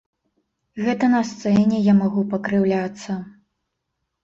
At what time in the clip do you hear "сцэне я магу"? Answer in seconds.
1.33-2.25